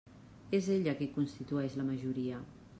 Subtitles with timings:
[0.59, 2.45] És ella qui constitueix la majoria.